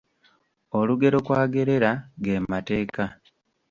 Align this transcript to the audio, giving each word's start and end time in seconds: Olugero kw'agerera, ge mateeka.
Olugero 0.77 1.17
kw'agerera, 1.25 1.91
ge 2.23 2.35
mateeka. 2.51 3.03